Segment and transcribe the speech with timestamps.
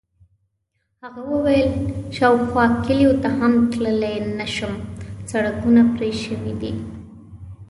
[1.01, 1.69] هغه وویل:
[2.15, 4.75] شاوخوا کلیو ته هم تللی نه شم،
[5.31, 6.73] سړکونه پرې شوي دي.